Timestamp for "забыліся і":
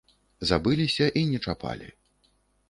0.51-1.23